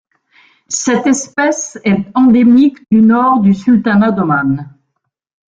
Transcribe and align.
Cette 0.67 1.05
espèce 1.05 1.77
est 1.83 2.03
endémique 2.15 2.79
du 2.89 3.01
Nord 3.03 3.39
du 3.41 3.53
sultanat 3.53 4.09
d'Oman. 4.11 4.67